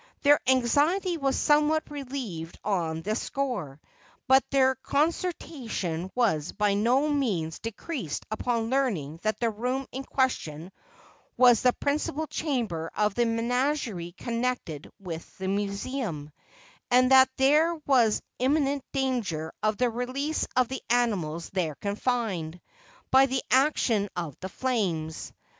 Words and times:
Their 0.23 0.39
anxiety 0.47 1.17
was 1.17 1.37
somewhat 1.37 1.91
relieved 1.91 2.57
on 2.63 3.03
this 3.03 3.21
score, 3.21 3.79
but 4.27 4.43
their 4.49 4.73
consternation 4.73 6.09
was 6.15 6.51
by 6.53 6.73
no 6.73 7.07
means 7.09 7.59
decreased 7.59 8.25
upon 8.31 8.71
learning 8.71 9.19
that 9.21 9.39
the 9.39 9.51
room 9.51 9.85
in 9.91 10.03
question 10.03 10.71
was 11.37 11.61
the 11.61 11.73
principal 11.73 12.25
chamber 12.25 12.89
of 12.95 13.13
the 13.13 13.25
menagerie 13.27 14.13
connected 14.13 14.89
with 14.99 15.37
the 15.37 15.47
Museum, 15.47 16.31
and 16.89 17.11
that 17.11 17.29
there 17.37 17.75
was 17.85 18.23
imminent 18.39 18.83
danger 18.93 19.53
of 19.61 19.77
the 19.77 19.91
release 19.91 20.47
of 20.55 20.67
the 20.67 20.81
animals 20.89 21.51
there 21.51 21.75
confined, 21.75 22.59
by 23.11 23.27
the 23.27 23.43
action 23.51 24.09
of 24.15 24.35
the 24.39 24.49
flames. 24.49 25.31